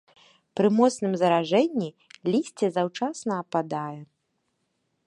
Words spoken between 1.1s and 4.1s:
заражэнні лісце заўчасна ападае.